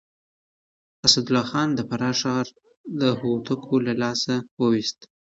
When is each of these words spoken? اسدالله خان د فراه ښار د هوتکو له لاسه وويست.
اسدالله 1.05 1.43
خان 1.49 1.69
د 1.73 1.79
فراه 1.89 2.15
ښار 2.21 2.45
د 3.01 3.01
هوتکو 3.19 3.75
له 3.87 3.93
لاسه 4.01 4.35
وويست. 4.59 4.99